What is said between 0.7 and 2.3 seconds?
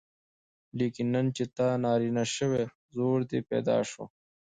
لیکن نن چې ته نارینه